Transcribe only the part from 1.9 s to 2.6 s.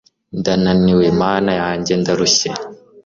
ndarushye